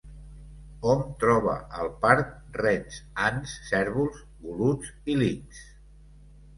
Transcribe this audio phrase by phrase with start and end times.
[0.87, 1.53] Hom troba
[1.83, 5.67] al parc rens, ants, cérvols, goluts i linxs.